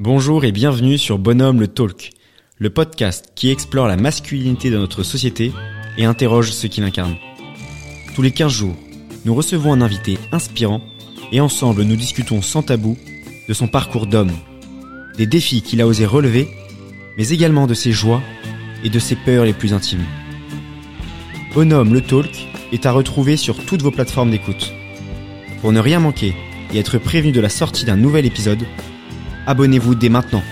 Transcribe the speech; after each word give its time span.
Bonjour 0.00 0.44
et 0.44 0.52
bienvenue 0.52 0.96
sur 0.96 1.18
Bonhomme 1.18 1.58
le 1.58 1.66
Talk, 1.66 2.12
le 2.58 2.70
podcast 2.70 3.32
qui 3.34 3.50
explore 3.50 3.88
la 3.88 3.96
masculinité 3.96 4.70
de 4.70 4.78
notre 4.78 5.02
société 5.02 5.50
et 5.96 6.04
interroge 6.04 6.52
ceux 6.52 6.68
qui 6.68 6.80
l'incarnent. 6.80 7.16
Tous 8.14 8.22
les 8.22 8.30
15 8.30 8.52
jours, 8.52 8.76
nous 9.24 9.34
recevons 9.34 9.72
un 9.72 9.80
invité 9.80 10.16
inspirant 10.30 10.82
et 11.32 11.40
ensemble 11.40 11.82
nous 11.82 11.96
discutons 11.96 12.42
sans 12.42 12.62
tabou 12.62 12.96
de 13.48 13.52
son 13.52 13.66
parcours 13.66 14.06
d'homme, 14.06 14.30
des 15.16 15.26
défis 15.26 15.62
qu'il 15.62 15.80
a 15.80 15.86
osé 15.88 16.06
relever, 16.06 16.46
mais 17.16 17.30
également 17.30 17.66
de 17.66 17.74
ses 17.74 17.90
joies 17.90 18.22
et 18.84 18.90
de 18.90 19.00
ses 19.00 19.16
peurs 19.16 19.46
les 19.46 19.52
plus 19.52 19.72
intimes. 19.72 20.06
Bonhomme 21.54 21.92
le 21.92 22.02
Talk 22.02 22.46
est 22.70 22.86
à 22.86 22.92
retrouver 22.92 23.36
sur 23.36 23.66
toutes 23.66 23.82
vos 23.82 23.90
plateformes 23.90 24.30
d'écoute. 24.30 24.72
Pour 25.60 25.72
ne 25.72 25.80
rien 25.80 25.98
manquer 25.98 26.36
et 26.72 26.78
être 26.78 26.98
prévenu 26.98 27.32
de 27.32 27.40
la 27.40 27.48
sortie 27.48 27.84
d'un 27.84 27.96
nouvel 27.96 28.26
épisode, 28.26 28.64
abonnez-vous 29.48 29.94
dès 29.94 30.10
maintenant. 30.10 30.42